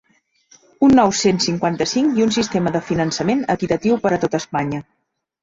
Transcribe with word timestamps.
Un 0.85 0.95
nou 0.99 1.11
cent 1.19 1.41
cinquanta-cinc 1.45 2.17
i 2.21 2.25
un 2.27 2.33
sistema 2.39 2.73
de 2.77 2.83
finançament 2.89 3.45
‘equitatiu 3.57 4.01
per 4.09 4.15
a 4.19 4.21
tot 4.27 4.41
Espanya’ 4.43 4.83